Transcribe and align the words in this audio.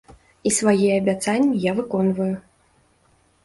І 0.49 0.53
свае 0.59 0.87
абяцанні 0.95 1.61
я 1.69 1.77
выконваю. 1.83 2.33